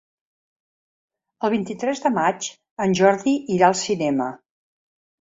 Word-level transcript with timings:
El 1.43 1.53
vint-i-tres 1.57 2.03
de 2.07 2.13
maig 2.17 2.49
en 2.89 2.99
Jordi 3.03 3.37
irà 3.59 3.71
al 3.73 3.81
cinema. 3.87 4.35